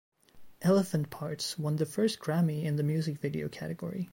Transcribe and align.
"Elephant 0.63 1.11
Parts" 1.11 1.59
won 1.59 1.75
the 1.75 1.85
first 1.85 2.17
Grammy 2.17 2.63
in 2.63 2.75
the 2.75 2.81
Music 2.81 3.19
Video 3.19 3.47
category. 3.47 4.09